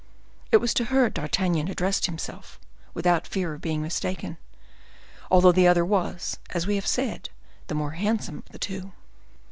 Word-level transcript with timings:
It 0.51 0.57
was 0.57 0.73
to 0.73 0.85
her 0.85 1.11
D'Artagnan 1.11 1.67
addressed 1.67 2.07
himself, 2.07 2.59
without 2.95 3.27
fear 3.27 3.53
of 3.53 3.61
being 3.61 3.83
mistaken, 3.83 4.37
although 5.29 5.51
the 5.51 5.67
other 5.67 5.85
was, 5.85 6.39
as 6.49 6.65
we 6.65 6.73
have 6.73 6.87
said, 6.87 7.29
the 7.67 7.75
more 7.75 7.91
handsome 7.91 8.39
of 8.39 8.49
the 8.51 8.57
two. 8.57 8.93